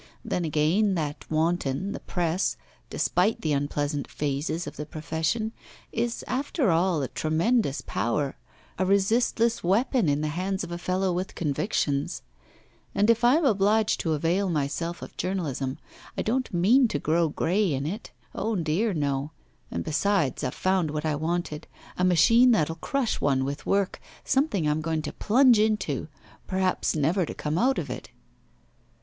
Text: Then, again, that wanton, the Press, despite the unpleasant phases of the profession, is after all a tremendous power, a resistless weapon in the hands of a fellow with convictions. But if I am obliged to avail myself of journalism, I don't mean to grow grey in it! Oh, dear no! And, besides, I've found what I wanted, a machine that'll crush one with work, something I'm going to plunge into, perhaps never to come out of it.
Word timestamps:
Then, 0.25 0.43
again, 0.45 0.95
that 0.95 1.29
wanton, 1.29 1.91
the 1.91 1.99
Press, 1.99 2.57
despite 2.89 3.41
the 3.41 3.53
unpleasant 3.53 4.09
phases 4.09 4.65
of 4.65 4.75
the 4.75 4.83
profession, 4.87 5.51
is 5.91 6.25
after 6.27 6.71
all 6.71 7.03
a 7.03 7.07
tremendous 7.07 7.81
power, 7.81 8.35
a 8.79 8.85
resistless 8.87 9.63
weapon 9.63 10.09
in 10.09 10.21
the 10.21 10.29
hands 10.29 10.63
of 10.63 10.71
a 10.71 10.79
fellow 10.79 11.13
with 11.13 11.35
convictions. 11.35 12.23
But 12.95 13.11
if 13.11 13.23
I 13.23 13.35
am 13.35 13.45
obliged 13.45 13.99
to 13.99 14.13
avail 14.13 14.49
myself 14.49 15.03
of 15.03 15.15
journalism, 15.17 15.77
I 16.17 16.23
don't 16.23 16.51
mean 16.51 16.87
to 16.87 16.97
grow 16.97 17.29
grey 17.29 17.71
in 17.71 17.85
it! 17.85 18.09
Oh, 18.33 18.55
dear 18.55 18.95
no! 18.95 19.33
And, 19.69 19.83
besides, 19.83 20.43
I've 20.43 20.55
found 20.55 20.89
what 20.89 21.05
I 21.05 21.13
wanted, 21.15 21.67
a 21.95 22.03
machine 22.03 22.49
that'll 22.49 22.73
crush 22.77 23.21
one 23.21 23.45
with 23.45 23.67
work, 23.67 24.01
something 24.25 24.67
I'm 24.67 24.81
going 24.81 25.03
to 25.03 25.13
plunge 25.13 25.59
into, 25.59 26.07
perhaps 26.47 26.95
never 26.95 27.23
to 27.23 27.35
come 27.35 27.59
out 27.59 27.77
of 27.77 27.91
it. 27.91 28.09